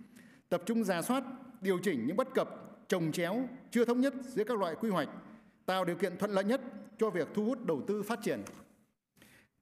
[0.49, 1.23] tập trung giả soát,
[1.61, 5.09] điều chỉnh những bất cập, trồng chéo, chưa thống nhất giữa các loại quy hoạch,
[5.65, 6.61] tạo điều kiện thuận lợi nhất
[6.97, 8.39] cho việc thu hút đầu tư phát triển.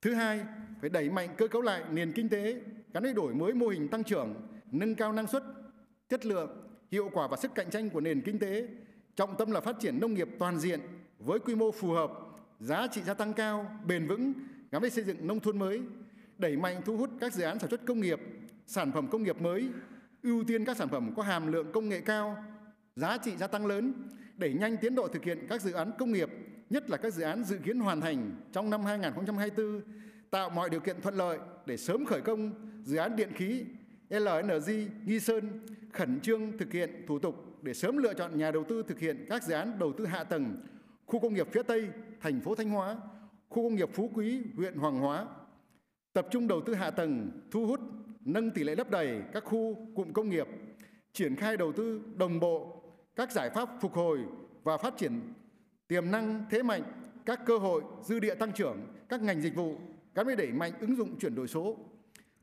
[0.02, 0.46] Thứ hai,
[0.82, 2.62] phải đẩy mạnh cơ cấu lại nền kinh tế
[2.94, 4.34] gắn với đổi mới mô hình tăng trưởng,
[4.72, 5.44] nâng cao năng suất,
[6.10, 6.50] chất lượng,
[6.92, 8.68] hiệu quả và sức cạnh tranh của nền kinh tế.
[9.16, 10.80] Trọng tâm là phát triển nông nghiệp toàn diện
[11.20, 12.12] với quy mô phù hợp,
[12.60, 14.34] giá trị gia tăng cao, bền vững
[14.72, 15.82] gắn với xây dựng nông thôn mới,
[16.38, 18.20] đẩy mạnh thu hút các dự án sản xuất công nghiệp,
[18.68, 19.70] sản phẩm công nghiệp mới,
[20.24, 22.44] ưu tiên các sản phẩm có hàm lượng công nghệ cao,
[22.96, 23.94] giá trị gia tăng lớn,
[24.38, 26.30] đẩy nhanh tiến độ thực hiện các dự án công nghiệp,
[26.70, 29.82] nhất là các dự án dự kiến hoàn thành trong năm 2024,
[30.30, 32.52] tạo mọi điều kiện thuận lợi để sớm khởi công
[32.84, 33.66] dự án điện khí
[34.10, 38.64] LNG Nghi Sơn, khẩn trương thực hiện thủ tục để sớm lựa chọn nhà đầu
[38.64, 40.56] tư thực hiện các dự án đầu tư hạ tầng.
[41.06, 41.88] Khu công nghiệp phía Tây,
[42.22, 42.98] thành phố Thanh Hóa,
[43.50, 45.26] khu công nghiệp Phú Quý, huyện Hoàng Hóa,
[46.14, 47.80] tập trung đầu tư hạ tầng, thu hút,
[48.26, 50.48] nâng tỷ lệ lấp đầy các khu cụm công nghiệp,
[51.14, 52.83] triển khai đầu tư đồng bộ
[53.16, 54.20] các giải pháp phục hồi
[54.64, 55.34] và phát triển
[55.88, 56.84] tiềm năng thế mạnh,
[57.26, 58.78] các cơ hội dư địa tăng trưởng,
[59.10, 59.78] các ngành dịch vụ
[60.16, 61.78] gắn với đẩy mạnh ứng dụng chuyển đổi số,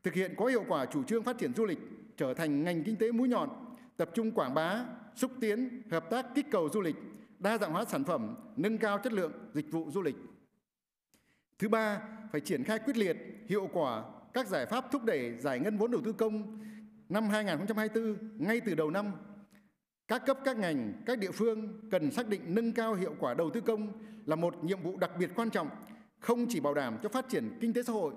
[0.02, 1.78] thực hiện có hiệu quả chủ trương phát triển du lịch
[2.16, 3.48] trở thành ngành kinh tế mũi nhọn,
[3.96, 4.84] tập trung quảng bá,
[5.16, 6.96] xúc tiến, hợp tác kích cầu du lịch,
[7.38, 10.16] đa dạng hóa sản phẩm, nâng cao chất lượng dịch vụ du lịch.
[11.58, 13.16] Thứ ba, phải triển khai quyết liệt,
[13.48, 16.58] hiệu quả các giải pháp thúc đẩy giải ngân vốn đầu tư công
[17.08, 19.12] năm 2024 ngay từ đầu năm.
[20.10, 23.50] Các cấp các ngành, các địa phương cần xác định nâng cao hiệu quả đầu
[23.50, 23.92] tư công
[24.26, 25.68] là một nhiệm vụ đặc biệt quan trọng,
[26.18, 28.14] không chỉ bảo đảm cho phát triển kinh tế xã hội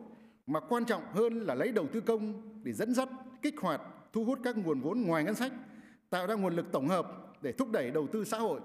[0.47, 3.09] mà quan trọng hơn là lấy đầu tư công để dẫn dắt,
[3.41, 3.81] kích hoạt,
[4.13, 5.51] thu hút các nguồn vốn ngoài ngân sách,
[6.09, 7.07] tạo ra nguồn lực tổng hợp
[7.41, 8.59] để thúc đẩy đầu tư xã hội.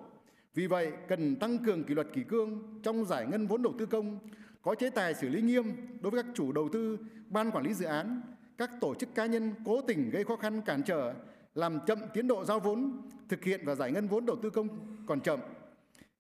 [0.55, 3.87] Vì vậy, cần tăng cường kỷ luật kỷ cương trong giải ngân vốn đầu tư
[3.87, 4.19] công,
[4.63, 5.65] có chế tài xử lý nghiêm
[6.01, 8.21] đối với các chủ đầu tư, ban quản lý dự án,
[8.59, 11.15] các tổ chức cá nhân cố tình gây khó khăn cản trở,
[11.55, 14.69] làm chậm tiến độ giao vốn, thực hiện và giải ngân vốn đầu tư công
[15.07, 15.41] còn chậm.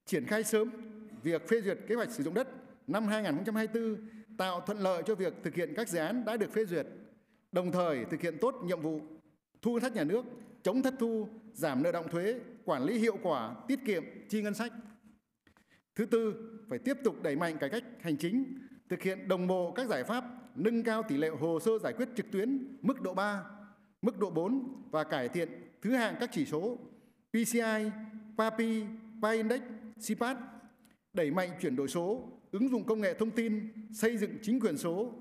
[0.06, 0.70] Triển khai sớm
[1.22, 2.48] việc phê duyệt kế hoạch sử dụng đất
[2.86, 3.96] năm 2024
[4.36, 6.86] tạo thuận lợi cho việc thực hiện các dự án đã được phê duyệt,
[7.52, 9.00] đồng thời thực hiện tốt nhiệm vụ
[9.62, 10.24] thu ngân sách nhà nước,
[10.62, 14.54] chống thất thu, giảm nợ động thuế, quản lý hiệu quả, tiết kiệm chi ngân
[14.54, 14.72] sách.
[15.94, 16.34] Thứ tư,
[16.68, 20.04] phải tiếp tục đẩy mạnh cải cách hành chính, thực hiện đồng bộ các giải
[20.04, 23.44] pháp nâng cao tỷ lệ hồ sơ giải quyết trực tuyến mức độ 3,
[24.02, 25.48] mức độ 4 và cải thiện
[25.82, 26.78] thứ hạng các chỉ số
[27.32, 27.90] PCI,
[28.38, 28.84] PAPI,
[29.22, 29.60] PAINDEX,
[30.08, 30.36] CPAT,
[31.12, 34.78] đẩy mạnh chuyển đổi số, ứng dụng công nghệ thông tin, xây dựng chính quyền
[34.78, 35.12] số,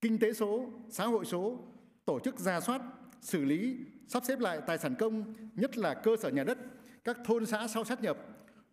[0.00, 1.58] kinh tế số, xã hội số,
[2.04, 2.82] tổ chức ra soát,
[3.20, 6.58] xử lý, sắp xếp lại tài sản công, nhất là cơ sở nhà đất,
[7.04, 8.18] các thôn xã sau sát nhập,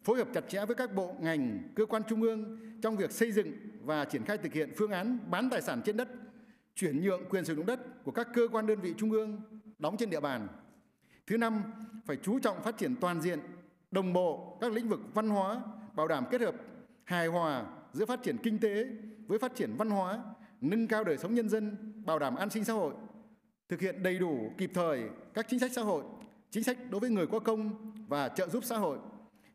[0.04, 3.32] phối hợp chặt chẽ với các bộ ngành, cơ quan trung ương trong việc xây
[3.32, 3.52] dựng
[3.84, 6.08] và triển khai thực hiện phương án bán tài sản trên đất,
[6.78, 9.42] chuyển nhượng quyền sử dụng đất của các cơ quan đơn vị trung ương
[9.80, 10.48] đóng trên địa bàn.
[11.28, 11.64] Thứ năm,
[12.06, 13.40] phải chú trọng phát triển toàn diện,
[13.92, 15.62] đồng bộ các lĩnh vực văn hóa,
[15.96, 16.56] bảo đảm kết hợp
[17.04, 18.86] hài hòa giữa phát triển kinh tế
[19.28, 20.20] với phát triển văn hóa,
[20.62, 22.94] nâng cao đời sống nhân dân, bảo đảm an sinh xã hội,
[23.70, 26.04] thực hiện đầy đủ kịp thời các chính sách xã hội,
[26.50, 28.98] chính sách đối với người có công và trợ giúp xã hội,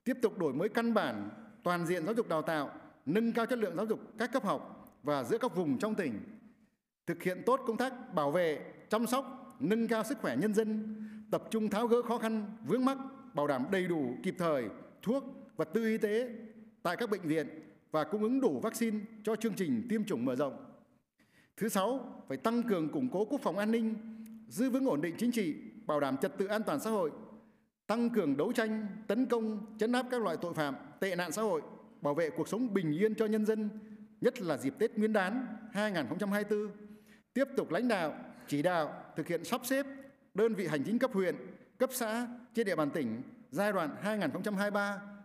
[0.04, 1.30] tiếp tục đổi mới căn bản,
[1.62, 2.70] toàn diện giáo dục đào tạo,
[3.06, 6.20] nâng cao chất lượng giáo dục các cấp học và giữa các vùng trong tỉnh,
[7.06, 10.96] thực hiện tốt công tác bảo vệ, chăm sóc, nâng cao sức khỏe nhân dân,
[11.30, 12.98] tập trung tháo gỡ khó khăn, vướng mắc,
[13.34, 14.64] bảo đảm đầy đủ kịp thời
[15.02, 15.24] thuốc,
[15.56, 16.30] vật tư y tế
[16.82, 17.46] tại các bệnh viện
[17.90, 20.64] và cung ứng đủ vaccine cho chương trình tiêm chủng mở rộng.
[21.56, 23.94] Thứ sáu, phải tăng cường củng cố quốc phòng an ninh,
[24.48, 25.54] giữ vững ổn định chính trị,
[25.86, 27.10] bảo đảm trật tự an toàn xã hội,
[27.86, 31.42] tăng cường đấu tranh, tấn công, chấn áp các loại tội phạm, tệ nạn xã
[31.42, 31.62] hội,
[32.00, 33.68] bảo vệ cuộc sống bình yên cho nhân dân,
[34.20, 36.68] nhất là dịp Tết Nguyên đán 2024.
[37.34, 38.14] Tiếp tục lãnh đạo,
[38.48, 39.86] chỉ đạo thực hiện sắp xếp
[40.34, 41.36] đơn vị hành chính cấp huyện,
[41.78, 43.96] cấp xã trên địa bàn tỉnh giai đoạn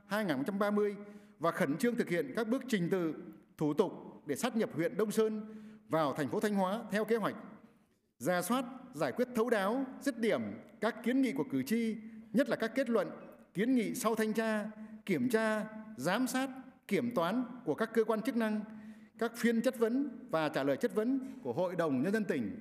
[0.09, 0.95] 2023-2030
[1.39, 3.13] và khẩn trương thực hiện các bước trình tự,
[3.57, 3.91] thủ tục
[4.25, 5.55] để sát nhập huyện Đông Sơn
[5.89, 7.35] vào thành phố Thanh Hóa theo kế hoạch.
[8.17, 10.41] Ra soát, giải quyết thấu đáo, dứt điểm
[10.81, 11.95] các kiến nghị của cử tri,
[12.33, 13.09] nhất là các kết luận,
[13.53, 14.65] kiến nghị sau thanh tra,
[15.05, 15.65] kiểm tra,
[15.97, 16.49] giám sát,
[16.87, 18.61] kiểm toán của các cơ quan chức năng,
[19.19, 22.51] các phiên chất vấn và trả lời chất vấn của Hội đồng Nhân dân tỉnh.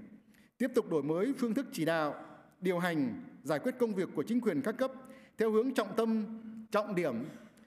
[0.59, 2.15] Tiếp tục đổi mới phương thức chỉ đạo,
[2.61, 4.93] điều hành, giải quyết công việc của chính quyền các cấp
[5.39, 6.25] theo hướng trọng tâm,
[6.71, 7.15] trọng điểm,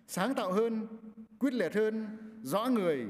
[0.08, 0.88] sáng tạo hơn,
[1.40, 2.08] quyết liệt hơn,
[2.44, 3.06] rõ người,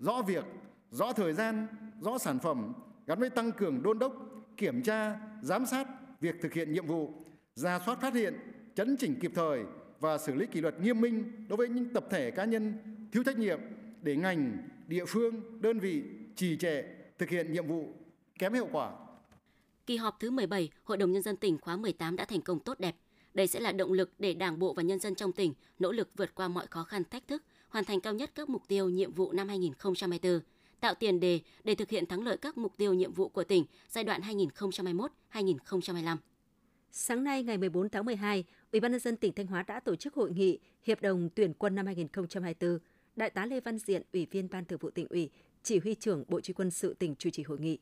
[0.00, 0.44] rõ việc,
[0.90, 1.66] rõ thời gian,
[2.00, 2.72] rõ sản phẩm,
[3.06, 4.12] gắn với tăng cường đôn đốc,
[4.56, 5.88] kiểm tra, giám sát
[6.20, 7.12] việc thực hiện nhiệm vụ,
[7.54, 8.34] ra soát phát hiện,
[8.74, 9.64] chấn chỉnh kịp thời
[10.00, 12.74] và xử lý kỷ luật nghiêm minh đối với những tập thể cá nhân
[13.12, 13.60] thiếu trách nhiệm
[14.02, 14.56] để ngành,
[14.92, 16.02] địa phương, đơn vị
[16.36, 16.82] trì trệ
[17.18, 17.94] thực hiện nhiệm vụ
[18.38, 18.92] kém hiệu quả.
[19.86, 22.80] Kỳ họp thứ 17 Hội đồng Nhân dân tỉnh khóa 18 đã thành công tốt
[22.80, 22.96] đẹp.
[23.34, 26.08] Đây sẽ là động lực để Đảng bộ và nhân dân trong tỉnh nỗ lực
[26.16, 29.12] vượt qua mọi khó khăn thách thức, hoàn thành cao nhất các mục tiêu nhiệm
[29.12, 30.40] vụ năm 2024,
[30.80, 33.64] tạo tiền đề để thực hiện thắng lợi các mục tiêu nhiệm vụ của tỉnh
[33.88, 34.20] giai đoạn
[35.32, 36.16] 2021-2025.
[36.90, 39.96] Sáng nay ngày 14 tháng 12, Ủy ban nhân dân tỉnh Thanh Hóa đã tổ
[39.96, 42.78] chức hội nghị Hiệp đồng tuyển quân năm 2024.
[43.16, 45.30] Đại tá Lê Văn Diện, Ủy viên Ban Thường vụ tỉnh ủy,
[45.62, 47.78] Chỉ huy trưởng Bộ Chỉ quân sự tỉnh chủ trì hội nghị.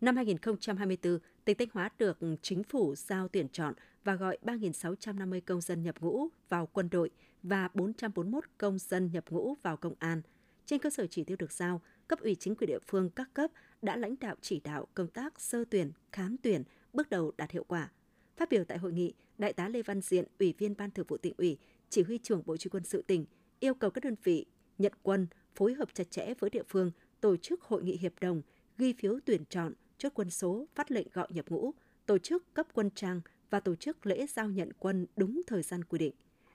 [0.00, 5.60] Năm 2024, tỉnh Thanh Hóa được chính phủ giao tuyển chọn và gọi 3.650 công
[5.60, 7.10] dân nhập ngũ vào quân đội
[7.42, 10.22] và 441 công dân nhập ngũ vào công an.
[10.66, 13.50] Trên cơ sở chỉ tiêu được giao, cấp ủy chính quyền địa phương các cấp
[13.82, 16.62] đã lãnh đạo chỉ đạo công tác sơ tuyển, khám tuyển,
[16.92, 17.90] bước đầu đạt hiệu quả.
[18.36, 21.16] Phát biểu tại hội nghị, Đại tá Lê Văn Diện, Ủy viên Ban Thường vụ
[21.16, 21.58] tỉnh ủy,
[21.90, 23.24] Chỉ huy trưởng Bộ Chỉ quân sự tỉnh
[23.60, 24.46] yêu cầu các đơn vị
[24.78, 28.42] nhận quân phối hợp chặt chẽ với địa phương tổ chức hội nghị hiệp đồng,
[28.78, 31.72] ghi phiếu tuyển chọn, chốt quân số, phát lệnh gọi nhập ngũ,
[32.06, 35.84] tổ chức cấp quân trang và tổ chức lễ giao nhận quân đúng thời gian
[35.84, 36.14] quy định.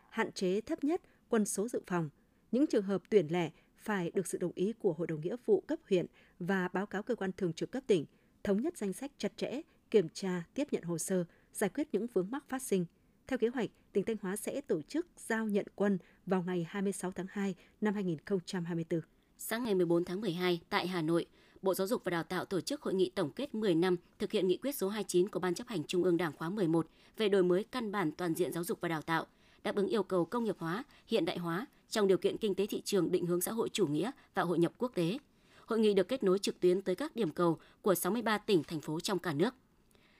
[0.09, 2.09] Hạn chế thấp nhất quân số dự phòng.
[2.51, 5.61] Những trường hợp tuyển lẻ phải được sự đồng ý của Hội đồng Nghĩa vụ
[5.61, 6.05] cấp huyện
[6.39, 8.05] và báo cáo cơ quan thường trực cấp tỉnh,
[8.43, 12.07] thống nhất danh sách chặt chẽ, kiểm tra, tiếp nhận hồ sơ, giải quyết những
[12.13, 12.85] vướng mắc phát sinh.
[13.31, 17.11] Theo kế hoạch, tỉnh Thanh Hóa sẽ tổ chức giao nhận quân vào ngày 26
[17.11, 19.01] tháng 2 năm 2024.
[19.37, 21.25] Sáng ngày 14 tháng 12 tại Hà Nội,
[21.61, 24.31] Bộ Giáo dục và Đào tạo tổ chức hội nghị tổng kết 10 năm thực
[24.31, 27.29] hiện nghị quyết số 29 của Ban chấp hành Trung ương Đảng khóa 11 về
[27.29, 29.25] đổi mới căn bản toàn diện giáo dục và đào tạo,
[29.63, 32.65] đáp ứng yêu cầu công nghiệp hóa, hiện đại hóa trong điều kiện kinh tế
[32.65, 35.17] thị trường định hướng xã hội chủ nghĩa và hội nhập quốc tế.
[35.65, 38.81] Hội nghị được kết nối trực tuyến tới các điểm cầu của 63 tỉnh, thành
[38.81, 39.55] phố trong cả nước.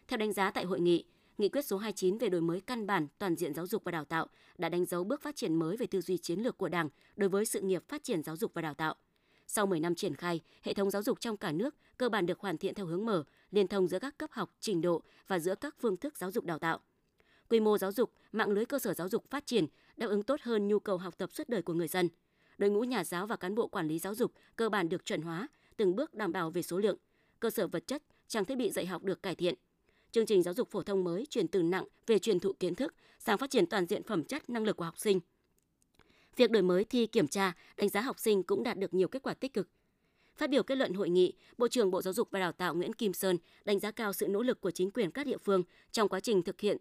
[0.08, 1.04] Theo đánh giá tại hội nghị,
[1.42, 4.06] Nghị quyết số 29 về đổi mới căn bản toàn diện giáo dục và đào
[4.06, 4.28] tạo
[4.58, 7.30] đã đánh dấu bước phát triển mới về tư duy chiến lược của Đảng đối
[7.30, 8.96] với sự nghiệp phát triển giáo dục và đào tạo.
[9.48, 12.40] Sau 10 năm triển khai, hệ thống giáo dục trong cả nước cơ bản được
[12.40, 15.56] hoàn thiện theo hướng mở, liên thông giữa các cấp học, trình độ và giữa
[15.56, 16.80] các phương thức giáo dục đào tạo.
[17.50, 19.66] Quy mô giáo dục, mạng lưới cơ sở giáo dục phát triển,
[19.98, 22.10] đáp ứng tốt hơn nhu cầu học tập suốt đời của người dân.
[22.58, 25.22] Đội ngũ nhà giáo và cán bộ quản lý giáo dục cơ bản được chuẩn
[25.22, 26.98] hóa, từng bước đảm bảo về số lượng,
[27.40, 29.56] cơ sở vật chất, trang thiết bị dạy học được cải thiện,
[30.12, 32.94] chương trình giáo dục phổ thông mới chuyển từ nặng về truyền thụ kiến thức
[33.20, 35.20] sang phát triển toàn diện phẩm chất năng lực của học sinh.
[36.36, 39.24] Việc đổi mới thi kiểm tra, đánh giá học sinh cũng đạt được nhiều kết
[39.24, 39.70] quả tích cực.
[40.36, 42.94] Phát biểu kết luận hội nghị, Bộ trưởng Bộ Giáo dục và Đào tạo Nguyễn
[42.94, 46.10] Kim Sơn đánh giá cao sự nỗ lực của chính quyền các địa phương trong
[46.10, 46.78] quá trình thực hiện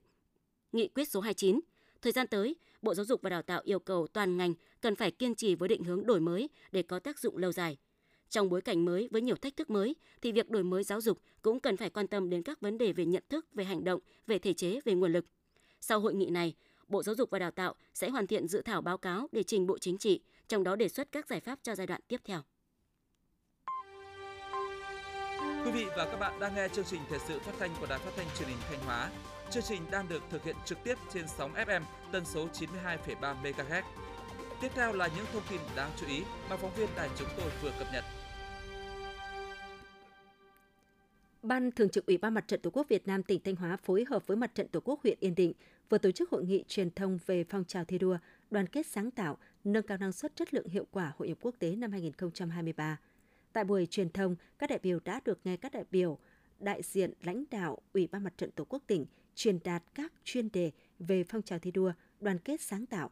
[0.72, 1.60] nghị quyết số 29.
[2.02, 5.10] Thời gian tới, Bộ Giáo dục và Đào tạo yêu cầu toàn ngành cần phải
[5.10, 7.76] kiên trì với định hướng đổi mới để có tác dụng lâu dài–
[8.30, 11.18] trong bối cảnh mới với nhiều thách thức mới thì việc đổi mới giáo dục
[11.42, 14.00] cũng cần phải quan tâm đến các vấn đề về nhận thức, về hành động,
[14.26, 15.24] về thể chế, về nguồn lực.
[15.80, 16.54] Sau hội nghị này,
[16.88, 19.66] Bộ Giáo dục và Đào tạo sẽ hoàn thiện dự thảo báo cáo để trình
[19.66, 22.40] Bộ Chính trị, trong đó đề xuất các giải pháp cho giai đoạn tiếp theo.
[25.64, 27.98] Quý vị và các bạn đang nghe chương trình thời sự phát thanh của Đài
[27.98, 29.10] Phát thanh Truyền hình Thanh Hóa.
[29.50, 33.82] Chương trình đang được thực hiện trực tiếp trên sóng FM tần số 92,3 MHz.
[34.60, 37.50] Tiếp theo là những thông tin đáng chú ý mà phóng viên đài chúng tôi
[37.62, 38.04] vừa cập nhật.
[41.42, 44.04] Ban Thường trực Ủy ban Mặt trận Tổ quốc Việt Nam tỉnh Thanh Hóa phối
[44.10, 45.52] hợp với Mặt trận Tổ quốc huyện Yên Định
[45.88, 48.18] vừa tổ chức hội nghị truyền thông về phong trào thi đua,
[48.50, 51.54] đoàn kết sáng tạo, nâng cao năng suất chất lượng hiệu quả hội nhập quốc
[51.58, 52.98] tế năm 2023.
[53.52, 56.18] Tại buổi truyền thông, các đại biểu đã được nghe các đại biểu,
[56.58, 60.48] đại diện lãnh đạo Ủy ban Mặt trận Tổ quốc tỉnh truyền đạt các chuyên
[60.52, 63.10] đề về phong trào thi đua, đoàn kết sáng tạo.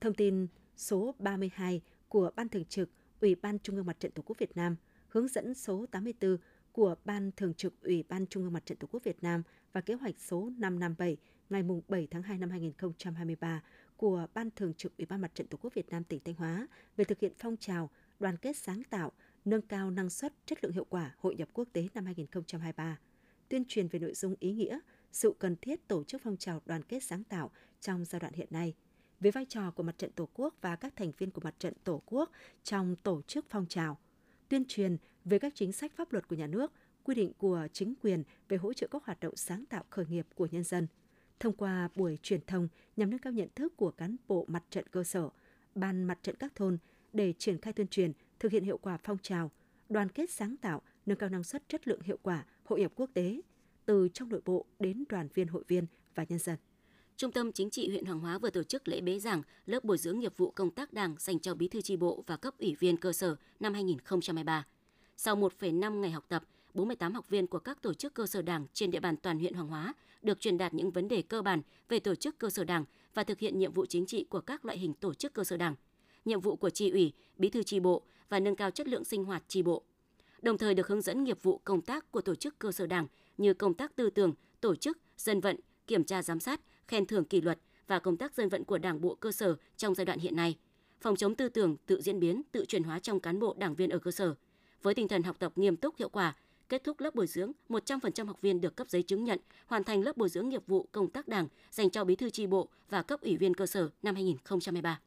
[0.00, 4.22] Thông tin số 32 của Ban Thường trực Ủy ban Trung ương Mặt trận Tổ
[4.22, 4.76] quốc Việt Nam,
[5.08, 6.36] hướng dẫn số 84
[6.72, 9.80] của Ban Thường trực Ủy ban Trung ương Mặt trận Tổ quốc Việt Nam và
[9.80, 11.16] kế hoạch số 557
[11.50, 13.62] ngày 7 tháng 2 năm 2023
[13.96, 16.68] của Ban Thường trực Ủy ban Mặt trận Tổ quốc Việt Nam tỉnh Thanh Hóa
[16.96, 19.12] về thực hiện phong trào đoàn kết sáng tạo,
[19.44, 22.98] nâng cao năng suất, chất lượng hiệu quả hội nhập quốc tế năm 2023,
[23.48, 24.78] tuyên truyền về nội dung ý nghĩa,
[25.12, 28.48] sự cần thiết tổ chức phong trào đoàn kết sáng tạo trong giai đoạn hiện
[28.50, 28.74] nay,
[29.20, 31.74] về vai trò của Mặt trận Tổ quốc và các thành viên của Mặt trận
[31.84, 32.30] Tổ quốc
[32.62, 33.98] trong tổ chức phong trào,
[34.48, 36.72] tuyên truyền về các chính sách pháp luật của nhà nước,
[37.04, 40.26] quy định của chính quyền về hỗ trợ các hoạt động sáng tạo khởi nghiệp
[40.34, 40.86] của nhân dân.
[41.40, 44.86] Thông qua buổi truyền thông nhằm nâng cao nhận thức của cán bộ mặt trận
[44.90, 45.28] cơ sở,
[45.74, 46.78] ban mặt trận các thôn
[47.12, 49.50] để triển khai tuyên truyền, thực hiện hiệu quả phong trào,
[49.88, 53.10] đoàn kết sáng tạo, nâng cao năng suất chất lượng hiệu quả hội nhập quốc
[53.14, 53.40] tế,
[53.86, 56.56] từ trong nội bộ đến đoàn viên hội viên và nhân dân.
[57.18, 59.98] Trung tâm Chính trị huyện Hoàng Hóa vừa tổ chức lễ bế giảng lớp bồi
[59.98, 62.76] dưỡng nghiệp vụ công tác Đảng dành cho bí thư tri bộ và cấp ủy
[62.78, 64.64] viên cơ sở năm 2023.
[65.16, 68.66] Sau 1,5 ngày học tập, 48 học viên của các tổ chức cơ sở Đảng
[68.72, 71.62] trên địa bàn toàn huyện Hoàng Hóa được truyền đạt những vấn đề cơ bản
[71.88, 74.64] về tổ chức cơ sở Đảng và thực hiện nhiệm vụ chính trị của các
[74.64, 75.74] loại hình tổ chức cơ sở Đảng,
[76.24, 79.24] nhiệm vụ của tri ủy, bí thư tri bộ và nâng cao chất lượng sinh
[79.24, 79.82] hoạt tri bộ.
[80.42, 83.06] Đồng thời được hướng dẫn nghiệp vụ công tác của tổ chức cơ sở Đảng
[83.38, 87.24] như công tác tư tưởng, tổ chức, dân vận, kiểm tra giám sát, khen thưởng
[87.24, 90.18] kỷ luật và công tác dân vận của Đảng bộ cơ sở trong giai đoạn
[90.18, 90.58] hiện nay,
[91.00, 93.90] phòng chống tư tưởng, tự diễn biến, tự chuyển hóa trong cán bộ đảng viên
[93.90, 94.34] ở cơ sở.
[94.82, 96.34] Với tinh thần học tập nghiêm túc hiệu quả,
[96.68, 100.02] kết thúc lớp bồi dưỡng, 100% học viên được cấp giấy chứng nhận hoàn thành
[100.02, 103.02] lớp bồi dưỡng nghiệp vụ công tác đảng dành cho bí thư tri bộ và
[103.02, 105.00] cấp ủy viên cơ sở năm 2023.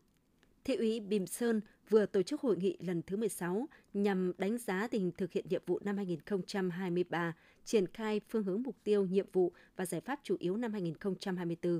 [0.63, 4.87] Thị ủy Bìm Sơn vừa tổ chức hội nghị lần thứ 16 nhằm đánh giá
[4.87, 7.33] tình hình thực hiện nhiệm vụ năm 2023,
[7.65, 11.79] triển khai phương hướng mục tiêu, nhiệm vụ và giải pháp chủ yếu năm 2024.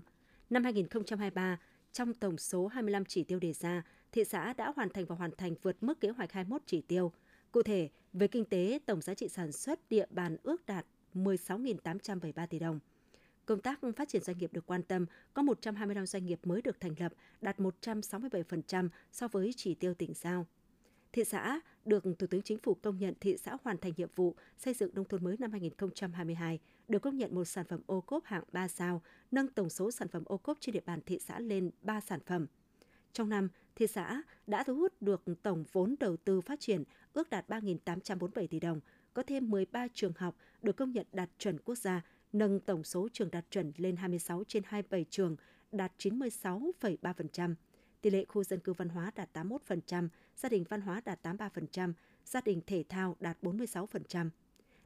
[0.50, 1.60] Năm 2023,
[1.91, 5.32] trong tổng số 25 chỉ tiêu đề ra, thị xã đã hoàn thành và hoàn
[5.38, 7.12] thành vượt mức kế hoạch 21 chỉ tiêu.
[7.52, 12.47] Cụ thể, về kinh tế, tổng giá trị sản xuất địa bàn ước đạt 16.873
[12.47, 12.80] tỷ đồng.
[13.52, 16.80] Công tác phát triển doanh nghiệp được quan tâm, có 125 doanh nghiệp mới được
[16.80, 20.48] thành lập, đạt 167% so với chỉ tiêu tỉnh giao.
[21.12, 24.36] Thị xã được Thủ tướng Chính phủ công nhận thị xã hoàn thành nhiệm vụ
[24.58, 28.26] xây dựng nông thôn mới năm 2022, được công nhận một sản phẩm ô cốp
[28.26, 31.40] hạng 3 sao, nâng tổng số sản phẩm ô cốp trên địa bàn thị xã
[31.40, 32.48] lên 3 sản phẩm.
[33.14, 36.84] Trong năm, thị xã đã thu hút được tổng vốn đầu tư phát triển
[37.14, 38.80] ước đạt 3.847 tỷ đồng,
[39.14, 42.02] có thêm 13 trường học được công nhận đạt chuẩn quốc gia,
[42.34, 45.36] nâng tổng số trường đạt chuẩn lên 26 trên 27 trường,
[45.72, 47.56] đạt 96,3%.
[48.02, 51.94] Tỷ lệ khu dân cư văn hóa đạt 81%, gia đình văn hóa đạt 83%,
[52.26, 54.30] gia đình thể thao đạt 46%.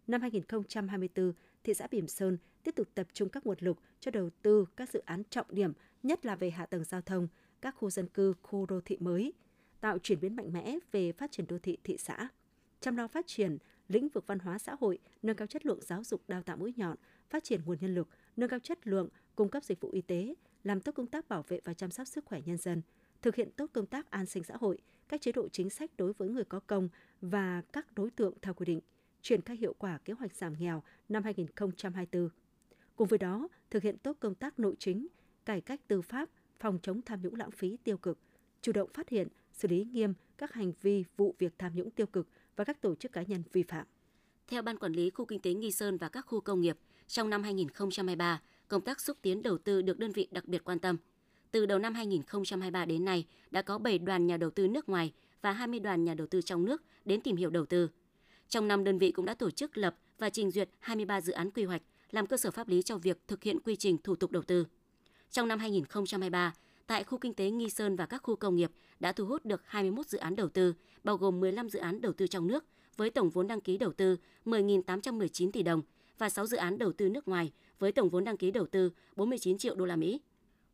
[0.08, 4.30] Năm 2024, thị xã Bỉm Sơn tiếp tục tập trung các nguồn lực cho đầu
[4.42, 7.28] tư các dự án trọng điểm, nhất là về hạ tầng giao thông,
[7.62, 9.34] các khu dân cư, khu đô thị mới,
[9.82, 12.28] tạo chuyển biến mạnh mẽ về phát triển đô thị thị xã.
[12.80, 16.04] chăm lo phát triển lĩnh vực văn hóa xã hội, nâng cao chất lượng giáo
[16.04, 16.98] dục đào tạo mũi nhọn,
[17.30, 20.34] phát triển nguồn nhân lực, nâng cao chất lượng cung cấp dịch vụ y tế,
[20.64, 22.82] làm tốt công tác bảo vệ và chăm sóc sức khỏe nhân dân,
[23.22, 26.14] thực hiện tốt công tác an sinh xã hội, các chế độ chính sách đối
[26.14, 26.90] với người có công
[27.22, 28.80] và các đối tượng theo quy định,
[29.22, 32.30] triển khai hiệu quả kế hoạch giảm nghèo năm 2024.
[32.96, 35.08] Cùng với đó, thực hiện tốt công tác nội chính,
[35.46, 38.18] cải cách tư pháp, phòng chống tham nhũng lãng phí tiêu cực,
[38.62, 42.08] chủ động phát hiện, xử lý nghiêm các hành vi vụ việc tham nhũng tiêu
[42.08, 43.86] cực và các tổ chức cá nhân vi phạm.
[44.48, 47.30] Theo Ban Quản lý Khu Kinh tế Nghi Sơn và các khu công nghiệp, trong
[47.30, 50.98] năm 2023, công tác xúc tiến đầu tư được đơn vị đặc biệt quan tâm.
[51.52, 55.14] Từ đầu năm 2023 đến nay, đã có 7 đoàn nhà đầu tư nước ngoài
[55.42, 57.90] và 20 đoàn nhà đầu tư trong nước đến tìm hiểu đầu tư.
[58.50, 61.52] Trong năm, đơn vị cũng đã tổ chức lập và trình duyệt 23 dự án
[61.52, 64.32] quy hoạch, làm cơ sở pháp lý cho việc thực hiện quy trình thủ tục
[64.32, 64.66] đầu tư.
[65.32, 66.54] Trong năm 2023,
[66.88, 69.62] tại khu kinh tế Nghi Sơn và các khu công nghiệp đã thu hút được
[69.66, 72.66] 21 dự án đầu tư, bao gồm 15 dự án đầu tư trong nước
[72.98, 75.82] với tổng vốn đăng ký đầu tư 10.819 tỷ đồng
[76.18, 78.92] và 6 dự án đầu tư nước ngoài với tổng vốn đăng ký đầu tư
[79.16, 80.22] 49 triệu đô la Mỹ.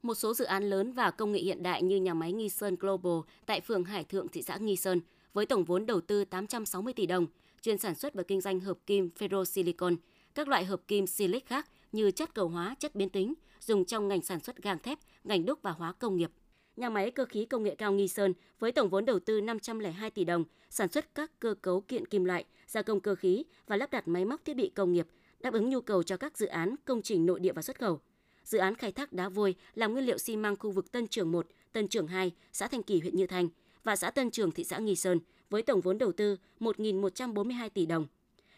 [0.02, 2.76] Một số dự án lớn và công nghệ hiện đại như nhà máy Nghi Sơn
[2.80, 5.02] Global tại phường Hải Thượng, thị xã Nghi Sơn
[5.34, 7.28] với tổng vốn đầu tư 860 tỷ đồng,
[7.62, 9.96] chuyên sản xuất và kinh doanh hợp kim ferrosilicon,
[10.36, 14.08] các loại hợp kim silic khác như chất cầu hóa, chất biến tính, dùng trong
[14.08, 16.32] ngành sản xuất gang thép, ngành đúc và hóa công nghiệp.
[16.76, 20.10] Nhà máy cơ khí công nghệ cao Nghi Sơn với tổng vốn đầu tư 502
[20.10, 23.76] tỷ đồng, sản xuất các cơ cấu kiện kim loại, gia công cơ khí và
[23.76, 25.08] lắp đặt máy móc thiết bị công nghiệp,
[25.40, 28.00] đáp ứng nhu cầu cho các dự án công trình nội địa và xuất khẩu.
[28.44, 31.32] Dự án khai thác đá vôi làm nguyên liệu xi măng khu vực Tân Trường
[31.32, 33.50] 1, Tân Trường 2, xã Thanh Kỳ, huyện Như Thanh
[33.84, 37.86] và xã Tân Trường, thị xã Nghi Sơn với tổng vốn đầu tư 1.142 tỷ
[37.86, 38.08] đồng.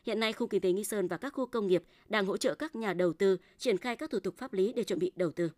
[0.03, 2.55] Hiện nay, khu kinh tế Nghi Sơn và các khu công nghiệp đang hỗ trợ
[2.55, 5.31] các nhà đầu tư triển khai các thủ tục pháp lý để chuẩn bị đầu
[5.31, 5.49] tư.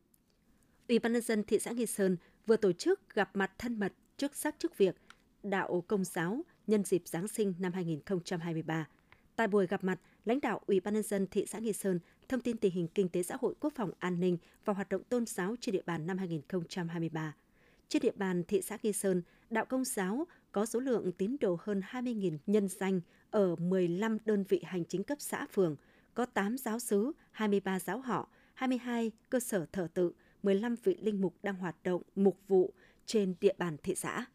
[0.89, 3.93] Ủy ban nhân dân thị xã Nghi Sơn vừa tổ chức gặp mặt thân mật
[4.17, 4.95] chức sắc chức việc
[5.43, 8.87] đạo công giáo nhân dịp Giáng sinh năm 2023.
[9.35, 12.41] Tại buổi gặp mặt, lãnh đạo Ủy ban nhân dân thị xã Nghi Sơn thông
[12.41, 15.25] tin tình hình kinh tế xã hội, quốc phòng an ninh và hoạt động tôn
[15.25, 17.35] giáo trên địa bàn năm 2023.
[17.87, 21.57] Trên địa bàn thị xã Nghi Sơn, đạo công giáo có số lượng tín đồ
[21.61, 25.75] hơn 20.000 nhân danh ở 15 đơn vị hành chính cấp xã phường,
[26.13, 30.11] có 8 giáo sứ, 23 giáo họ, 22 cơ sở thờ tự,
[30.45, 32.73] 15 vị linh mục đang hoạt động mục vụ
[33.05, 34.25] trên địa bàn thị xã.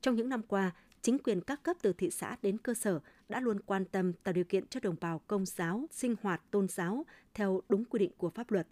[0.00, 0.70] Trong những năm qua,
[1.02, 4.32] chính quyền các cấp từ thị xã đến cơ sở đã luôn quan tâm tạo
[4.32, 7.04] điều kiện cho đồng bào công giáo sinh hoạt tôn giáo
[7.34, 8.66] theo đúng quy định của pháp luật.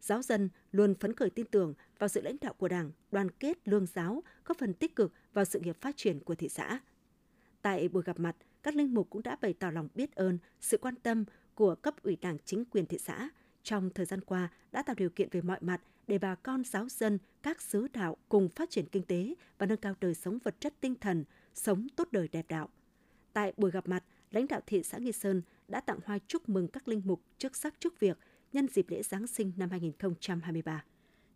[0.00, 3.68] Giáo dân luôn phấn khởi tin tưởng vào sự lãnh đạo của Đảng, đoàn kết
[3.68, 6.80] lương giáo, góp phần tích cực vào sự nghiệp phát triển của thị xã.
[7.62, 10.78] Tại buổi gặp mặt, các linh mục cũng đã bày tỏ lòng biết ơn, sự
[10.78, 11.24] quan tâm
[11.54, 13.28] của cấp ủy Đảng chính quyền thị xã
[13.62, 16.88] trong thời gian qua đã tạo điều kiện về mọi mặt để bà con giáo
[16.88, 20.60] dân, các xứ đạo cùng phát triển kinh tế và nâng cao đời sống vật
[20.60, 22.68] chất tinh thần, sống tốt đời đẹp đạo.
[23.32, 26.68] Tại buổi gặp mặt, lãnh đạo thị xã Nghi Sơn đã tặng hoa chúc mừng
[26.68, 28.18] các linh mục chức sắc chức việc
[28.52, 30.84] nhân dịp lễ Giáng sinh năm 2023.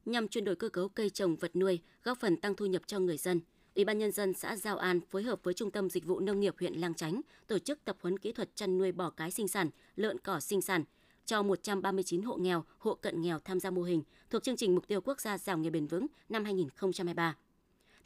[0.05, 2.99] Nhằm chuyển đổi cơ cấu cây trồng vật nuôi, góp phần tăng thu nhập cho
[2.99, 3.41] người dân,
[3.75, 6.41] Ủy ban nhân dân xã Giao An phối hợp với Trung tâm Dịch vụ Nông
[6.41, 9.49] nghiệp huyện Lang Chánh tổ chức tập huấn kỹ thuật chăn nuôi bò cái sinh
[9.49, 10.85] sản, lợn cỏ sinh sản,
[11.27, 14.89] cho 139 hộ nghèo, hộ cận nghèo tham gia mô hình thuộc chương trình Mục
[14.89, 17.37] tiêu Quốc gia giảm nghèo bền vững năm 2023.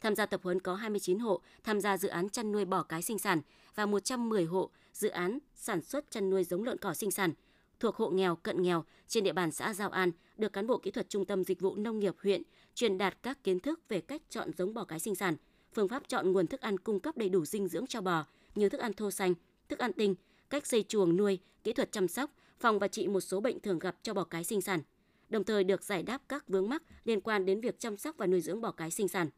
[0.01, 3.01] Tham gia tập huấn có 29 hộ tham gia dự án chăn nuôi bò cái
[3.01, 3.41] sinh sản
[3.75, 7.33] và 110 hộ dự án sản xuất chăn nuôi giống lợn cỏ sinh sản
[7.79, 10.91] thuộc hộ nghèo cận nghèo trên địa bàn xã Giao An được cán bộ kỹ
[10.91, 12.41] thuật Trung tâm Dịch vụ Nông nghiệp huyện
[12.75, 15.35] truyền đạt các kiến thức về cách chọn giống bò cái sinh sản,
[15.73, 18.69] phương pháp chọn nguồn thức ăn cung cấp đầy đủ dinh dưỡng cho bò như
[18.69, 19.33] thức ăn thô xanh,
[19.69, 20.15] thức ăn tinh,
[20.49, 23.79] cách xây chuồng nuôi, kỹ thuật chăm sóc, phòng và trị một số bệnh thường
[23.79, 24.81] gặp cho bò cái sinh sản.
[25.29, 28.27] Đồng thời được giải đáp các vướng mắc liên quan đến việc chăm sóc và
[28.27, 29.29] nuôi dưỡng bò cái sinh sản.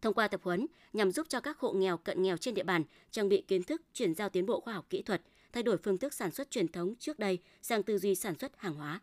[0.00, 2.84] Thông qua tập huấn nhằm giúp cho các hộ nghèo cận nghèo trên địa bàn
[3.10, 5.22] trang bị kiến thức, chuyển giao tiến bộ khoa học kỹ thuật,
[5.52, 8.52] thay đổi phương thức sản xuất truyền thống trước đây sang tư duy sản xuất
[8.56, 9.00] hàng hóa.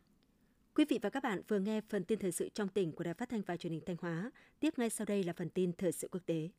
[0.75, 3.13] Quý vị và các bạn vừa nghe phần tin thời sự trong tỉnh của Đài
[3.13, 4.31] Phát thanh và Truyền hình Thanh Hóa.
[4.59, 6.49] Tiếp ngay sau đây là phần tin thời sự quốc tế.